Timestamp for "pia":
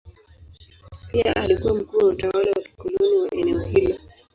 1.11-1.35